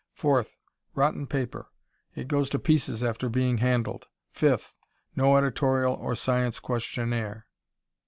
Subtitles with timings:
[0.15, 0.57] Fourth,
[0.95, 1.69] rotten paper
[2.15, 4.07] it goes to pieces after being handled.
[4.31, 4.75] Fifth,
[5.15, 7.45] no editorial or science questionnaire.